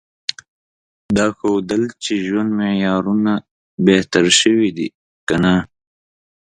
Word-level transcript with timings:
دا 1.15 1.27
ښودل 1.37 1.83
چې 2.03 2.13
ژوند 2.25 2.49
معیارونه 2.59 3.33
بهتر 3.87 4.25
شوي 4.39 4.69
دي 4.77 4.87
که 5.27 5.35
نه؟ 5.43 5.55